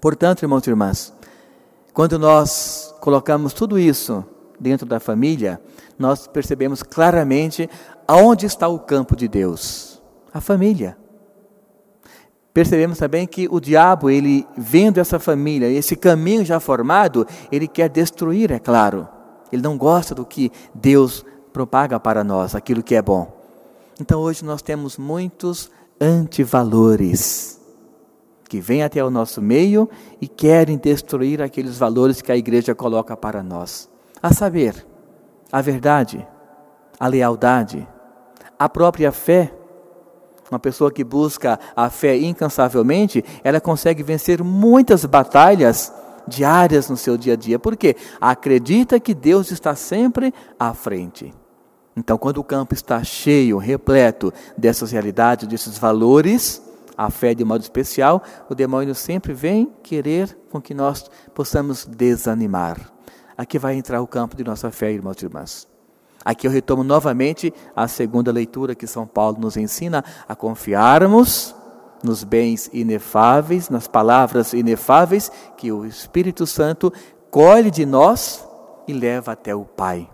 Portanto, 0.00 0.44
irmãos 0.44 0.64
e 0.66 0.70
irmãs, 0.70 1.12
quando 1.92 2.16
nós 2.16 2.94
colocamos 3.00 3.52
tudo 3.52 3.76
isso 3.76 4.24
dentro 4.60 4.86
da 4.86 5.00
família, 5.00 5.60
nós 5.98 6.28
percebemos 6.28 6.80
claramente 6.80 7.68
aonde 8.06 8.46
está 8.46 8.68
o 8.68 8.78
campo 8.78 9.16
de 9.16 9.26
Deus. 9.26 10.00
A 10.32 10.40
família. 10.40 10.96
Percebemos 12.56 12.96
também 12.96 13.26
que 13.26 13.46
o 13.50 13.60
diabo, 13.60 14.08
ele 14.08 14.46
vendo 14.56 14.96
essa 14.96 15.18
família, 15.18 15.68
esse 15.68 15.94
caminho 15.94 16.42
já 16.42 16.58
formado, 16.58 17.26
ele 17.52 17.68
quer 17.68 17.90
destruir, 17.90 18.50
é 18.50 18.58
claro. 18.58 19.06
Ele 19.52 19.60
não 19.60 19.76
gosta 19.76 20.14
do 20.14 20.24
que 20.24 20.50
Deus 20.72 21.22
propaga 21.52 22.00
para 22.00 22.24
nós, 22.24 22.54
aquilo 22.54 22.82
que 22.82 22.94
é 22.94 23.02
bom. 23.02 23.30
Então 24.00 24.20
hoje 24.20 24.42
nós 24.42 24.62
temos 24.62 24.96
muitos 24.96 25.70
antivalores 26.00 27.60
que 28.48 28.58
vêm 28.58 28.82
até 28.82 29.04
o 29.04 29.10
nosso 29.10 29.42
meio 29.42 29.86
e 30.18 30.26
querem 30.26 30.78
destruir 30.78 31.42
aqueles 31.42 31.76
valores 31.76 32.22
que 32.22 32.32
a 32.32 32.38
igreja 32.38 32.74
coloca 32.74 33.14
para 33.14 33.42
nós. 33.42 33.86
A 34.22 34.32
saber, 34.32 34.86
a 35.52 35.60
verdade, 35.60 36.26
a 36.98 37.06
lealdade, 37.06 37.86
a 38.58 38.66
própria 38.66 39.12
fé 39.12 39.52
uma 40.50 40.58
pessoa 40.58 40.90
que 40.90 41.04
busca 41.04 41.58
a 41.74 41.90
fé 41.90 42.16
incansavelmente, 42.16 43.24
ela 43.42 43.60
consegue 43.60 44.02
vencer 44.02 44.42
muitas 44.42 45.04
batalhas 45.04 45.92
diárias 46.26 46.88
no 46.88 46.96
seu 46.96 47.16
dia 47.16 47.34
a 47.34 47.36
dia. 47.36 47.58
Por 47.58 47.76
quê? 47.76 47.96
Acredita 48.20 48.98
que 49.00 49.14
Deus 49.14 49.50
está 49.50 49.74
sempre 49.74 50.32
à 50.58 50.74
frente. 50.74 51.32
Então, 51.96 52.18
quando 52.18 52.38
o 52.38 52.44
campo 52.44 52.74
está 52.74 53.02
cheio, 53.02 53.56
repleto 53.56 54.32
dessas 54.56 54.92
realidades, 54.92 55.48
desses 55.48 55.78
valores, 55.78 56.62
a 56.96 57.10
fé 57.10 57.34
de 57.34 57.44
modo 57.44 57.62
especial, 57.62 58.22
o 58.48 58.54
demônio 58.54 58.94
sempre 58.94 59.32
vem 59.32 59.72
querer 59.82 60.36
com 60.50 60.60
que 60.60 60.74
nós 60.74 61.10
possamos 61.34 61.86
desanimar. 61.86 62.92
Aqui 63.36 63.58
vai 63.58 63.74
entrar 63.74 64.00
o 64.00 64.06
campo 64.06 64.36
de 64.36 64.44
nossa 64.44 64.70
fé, 64.70 64.92
irmãos 64.92 65.16
e 65.22 65.24
irmãs. 65.24 65.75
Aqui 66.26 66.44
eu 66.44 66.50
retomo 66.50 66.82
novamente 66.82 67.54
a 67.76 67.86
segunda 67.86 68.32
leitura 68.32 68.74
que 68.74 68.84
São 68.84 69.06
Paulo 69.06 69.38
nos 69.38 69.56
ensina 69.56 70.04
a 70.28 70.34
confiarmos 70.34 71.54
nos 72.02 72.24
bens 72.24 72.68
inefáveis, 72.72 73.70
nas 73.70 73.86
palavras 73.86 74.52
inefáveis 74.52 75.30
que 75.56 75.70
o 75.70 75.86
Espírito 75.86 76.44
Santo 76.44 76.92
colhe 77.30 77.70
de 77.70 77.86
nós 77.86 78.44
e 78.88 78.92
leva 78.92 79.30
até 79.30 79.54
o 79.54 79.64
Pai. 79.64 80.10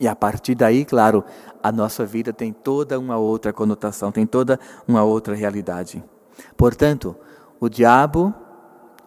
E 0.00 0.08
a 0.08 0.16
partir 0.16 0.54
daí, 0.54 0.82
claro, 0.82 1.22
a 1.62 1.70
nossa 1.70 2.06
vida 2.06 2.32
tem 2.32 2.50
toda 2.50 2.98
uma 2.98 3.18
outra 3.18 3.52
conotação, 3.52 4.10
tem 4.10 4.24
toda 4.24 4.58
uma 4.86 5.04
outra 5.04 5.34
realidade. 5.34 6.02
Portanto, 6.56 7.14
o 7.60 7.68
diabo, 7.68 8.32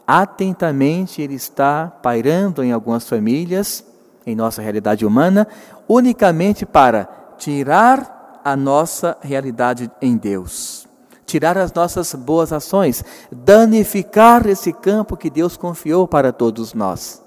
atentamente, 0.05 1.19
ele 1.19 1.33
está 1.33 1.87
pairando 1.87 2.63
em 2.63 2.71
algumas 2.71 3.09
famílias, 3.09 3.90
em 4.25 4.35
nossa 4.35 4.61
realidade 4.61 5.05
humana, 5.05 5.47
unicamente 5.87 6.65
para 6.65 7.05
tirar 7.37 8.41
a 8.43 8.55
nossa 8.55 9.17
realidade 9.21 9.89
em 10.01 10.17
Deus, 10.17 10.87
tirar 11.25 11.57
as 11.57 11.73
nossas 11.73 12.13
boas 12.13 12.51
ações, 12.51 13.03
danificar 13.31 14.47
esse 14.47 14.73
campo 14.73 15.17
que 15.17 15.29
Deus 15.29 15.57
confiou 15.57 16.07
para 16.07 16.31
todos 16.31 16.73
nós. 16.73 17.23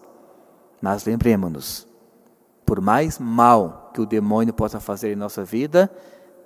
Mas 0.80 1.04
lembremos-nos, 1.04 1.87
por 2.66 2.80
mais 2.80 3.18
mal 3.18 3.90
que 3.94 4.00
o 4.00 4.07
demônio 4.07 4.52
possa 4.52 4.80
fazer 4.80 5.12
em 5.12 5.16
nossa 5.16 5.44
vida, 5.44 5.90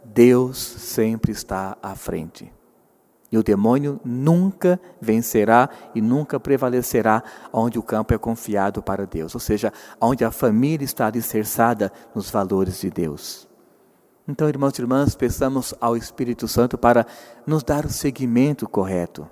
Deus 0.04 0.58
sempre 0.58 1.32
está 1.32 1.76
à 1.82 1.94
frente. 1.94 2.57
E 3.30 3.36
o 3.36 3.42
demônio 3.42 4.00
nunca 4.04 4.80
vencerá 5.00 5.68
e 5.94 6.00
nunca 6.00 6.40
prevalecerá 6.40 7.22
onde 7.52 7.78
o 7.78 7.82
campo 7.82 8.14
é 8.14 8.18
confiado 8.18 8.82
para 8.82 9.06
Deus, 9.06 9.34
ou 9.34 9.40
seja, 9.40 9.72
onde 10.00 10.24
a 10.24 10.30
família 10.30 10.84
está 10.84 11.06
alicerçada 11.06 11.92
nos 12.14 12.30
valores 12.30 12.80
de 12.80 12.90
Deus. 12.90 13.46
Então, 14.26 14.48
irmãos 14.48 14.78
e 14.78 14.82
irmãs, 14.82 15.14
peçamos 15.14 15.74
ao 15.80 15.96
Espírito 15.96 16.48
Santo 16.48 16.76
para 16.78 17.06
nos 17.46 17.62
dar 17.62 17.84
o 17.84 17.90
seguimento 17.90 18.68
correto, 18.68 19.28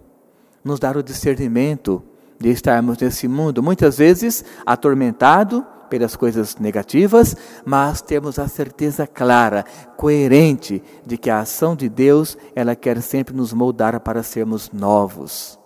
nos 0.63 0.79
dar 0.79 0.97
o 0.97 1.03
discernimento 1.03 2.03
de 2.39 2.51
estarmos 2.51 2.99
nesse 2.99 3.27
mundo, 3.27 3.63
muitas 3.63 3.97
vezes 3.97 4.45
atormentado 4.65 5.67
pelas 5.89 6.17
coisas 6.17 6.57
negativas, 6.57 7.37
mas 7.65 8.01
temos 8.01 8.39
a 8.39 8.49
certeza 8.49 9.07
clara, 9.07 9.65
coerente, 9.97 10.83
de 11.05 11.17
que 11.17 11.31
a 11.31 11.41
ação 11.41 11.75
de 11.75 11.89
Deus, 11.89 12.37
ela 12.55 12.77
quer 12.77 13.01
sempre 13.03 13.35
nos 13.35 13.53
moldar 13.53 13.99
para 14.01 14.23
sermos 14.23 14.71
novos, 14.73 15.59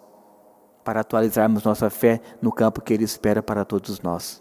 para 0.84 1.00
atualizarmos 1.00 1.64
nossa 1.64 1.90
fé 1.90 2.20
no 2.40 2.52
campo 2.52 2.80
que 2.80 2.92
Ele 2.92 3.04
espera 3.04 3.42
para 3.42 3.64
todos 3.64 4.00
nós. 4.00 4.40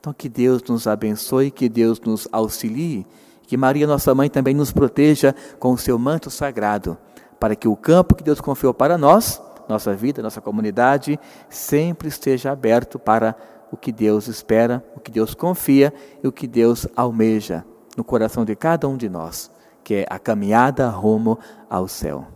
Então, 0.00 0.12
que 0.12 0.28
Deus 0.28 0.62
nos 0.64 0.86
abençoe, 0.86 1.50
que 1.50 1.68
Deus 1.68 2.00
nos 2.00 2.26
auxilie, 2.32 3.06
que 3.46 3.56
Maria, 3.56 3.86
nossa 3.86 4.14
mãe, 4.14 4.28
também 4.28 4.54
nos 4.54 4.72
proteja 4.72 5.34
com 5.58 5.72
o 5.72 5.78
seu 5.78 5.98
manto 5.98 6.30
sagrado, 6.30 6.98
para 7.38 7.54
que 7.54 7.68
o 7.68 7.76
campo 7.76 8.14
que 8.14 8.24
Deus 8.24 8.40
confiou 8.40 8.74
para 8.74 8.98
nós, 8.98 9.40
nossa 9.68 9.94
vida, 9.94 10.22
nossa 10.22 10.40
comunidade, 10.40 11.18
sempre 11.48 12.08
esteja 12.08 12.50
aberto 12.50 12.98
para 12.98 13.36
o 13.72 13.76
que 13.76 13.90
Deus 13.90 14.28
espera, 14.28 14.84
o 14.94 15.00
que 15.00 15.10
Deus 15.10 15.34
confia 15.34 15.92
e 16.22 16.28
o 16.28 16.30
que 16.30 16.46
Deus 16.46 16.86
almeja 16.94 17.64
no 17.96 18.04
coração 18.04 18.44
de 18.44 18.54
cada 18.54 18.86
um 18.86 18.98
de 18.98 19.08
nós, 19.08 19.50
que 19.82 19.94
é 19.94 20.06
a 20.10 20.18
caminhada 20.18 20.88
rumo 20.90 21.38
ao 21.70 21.88
céu. 21.88 22.26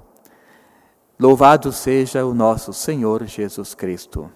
Louvado 1.20 1.72
seja 1.72 2.24
o 2.24 2.34
nosso 2.34 2.72
Senhor 2.72 3.24
Jesus 3.26 3.74
Cristo. 3.74 4.30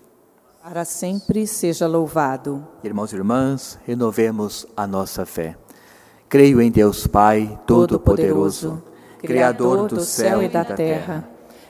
Para 0.62 0.84
sempre 0.84 1.46
seja 1.46 1.86
louvado. 1.86 2.66
Irmãos 2.84 3.12
e 3.12 3.16
irmãs, 3.16 3.78
renovemos 3.86 4.66
a 4.76 4.86
nossa 4.86 5.24
fé. 5.24 5.56
Creio 6.28 6.60
em 6.60 6.70
Deus 6.70 7.06
Pai 7.06 7.58
Todo-Poderoso, 7.66 8.82
Criador 9.18 9.88
do 9.88 10.00
céu 10.02 10.42
e 10.42 10.48
da 10.48 10.64
terra, 10.64 11.28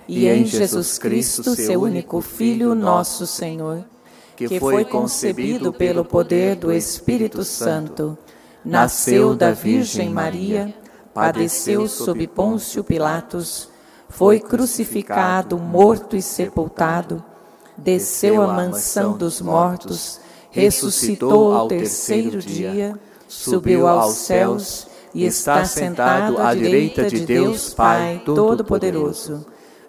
e 0.08 0.26
em 0.26 0.44
Jesus 0.44 0.98
Cristo, 0.98 1.54
seu 1.54 1.82
único 1.82 2.20
Filho, 2.20 2.74
nosso 2.74 3.26
Senhor 3.26 3.84
que 4.48 4.58
foi 4.58 4.84
concebido 4.84 5.72
pelo 5.72 6.04
poder 6.04 6.56
do 6.56 6.72
Espírito 6.72 7.44
Santo, 7.44 8.16
nasceu 8.64 9.34
da 9.34 9.52
Virgem 9.52 10.08
Maria, 10.08 10.74
padeceu 11.12 11.86
sob 11.86 12.26
Pôncio 12.26 12.82
Pilatos, 12.82 13.68
foi 14.08 14.40
crucificado, 14.40 15.58
morto 15.58 16.16
e 16.16 16.22
sepultado, 16.22 17.22
desceu 17.76 18.42
à 18.42 18.46
mansão 18.48 19.16
dos 19.16 19.40
mortos, 19.40 20.20
ressuscitou 20.50 21.52
ao 21.52 21.68
terceiro 21.68 22.40
dia, 22.40 22.98
subiu 23.28 23.86
aos 23.86 24.14
céus 24.14 24.86
e 25.14 25.24
está 25.24 25.64
sentado 25.64 26.38
à 26.38 26.54
direita 26.54 27.04
de 27.04 27.26
Deus 27.26 27.74
Pai 27.74 28.22
Todo-Poderoso, 28.24 29.44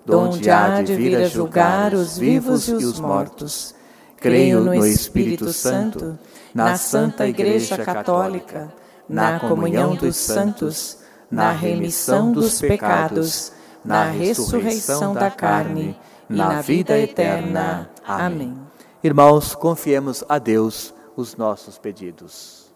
donde 0.06 0.50
há 0.50 0.82
de 0.82 0.96
vir 0.96 1.16
a 1.16 1.28
julgar 1.28 1.94
os 1.94 2.18
vivos 2.18 2.68
e 2.68 2.74
os 2.74 3.00
mortos. 3.00 3.80
Creio 4.22 4.62
no 4.62 4.76
Espírito 4.86 5.52
Santo, 5.52 6.18
na 6.54 6.78
Santa 6.78 7.28
Igreja 7.28 7.76
Católica, 7.84 8.72
na 9.10 9.40
comunhão 9.40 9.96
dos 9.96 10.16
santos, 10.16 11.00
na 11.30 11.52
remissão 11.52 12.32
dos 12.32 12.62
pecados, 12.62 13.52
na 13.84 14.06
ressurreição 14.06 15.16
da 15.16 15.32
carne 15.32 15.98
e 16.30 16.36
na 16.36 16.62
vida 16.62 17.00
eterna. 17.00 17.90
Amém. 18.06 18.56
Irmãos, 19.04 19.56
confiemos 19.56 20.24
a 20.30 20.38
Deus 20.38 20.94
os 21.18 21.36
nossos 21.36 21.80
pedidos. 21.80 22.72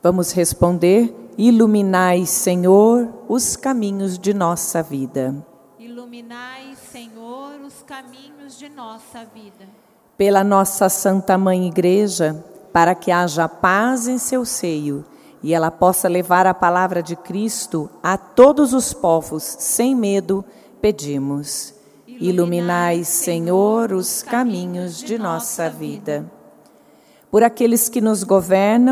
Vamos 0.00 0.30
responder: 0.30 1.12
Iluminai, 1.36 2.24
Senhor, 2.24 3.12
os 3.28 3.56
caminhos 3.56 4.16
de 4.16 4.32
nossa 4.32 4.80
vida. 4.80 5.34
Iluminai, 5.76 6.76
Senhor, 6.76 7.60
os 7.66 7.82
caminhos 7.82 8.56
de 8.56 8.68
nossa 8.68 9.24
vida. 9.24 9.66
Pela 10.18 10.44
nossa 10.44 10.90
Santa 10.90 11.38
Mãe 11.38 11.68
Igreja, 11.68 12.44
para 12.72 12.94
que 12.94 13.10
haja 13.10 13.48
paz 13.48 14.06
em 14.06 14.18
seu 14.18 14.44
seio 14.44 15.04
e 15.42 15.54
ela 15.54 15.70
possa 15.70 16.08
levar 16.08 16.46
a 16.46 16.52
palavra 16.52 17.02
de 17.02 17.14
Cristo 17.14 17.88
a 18.02 18.16
todos 18.16 18.72
os 18.72 18.92
povos 18.92 19.44
sem 19.44 19.94
medo, 19.94 20.44
pedimos. 20.80 21.72
Iluminai, 22.06 23.04
Senhor, 23.04 23.92
os 23.92 24.22
caminhos 24.24 24.98
de 24.98 25.16
nossa 25.16 25.70
vida. 25.70 26.28
Por 27.30 27.44
aqueles 27.44 27.88
que 27.88 28.00
nos 28.00 28.24
governam, 28.24 28.86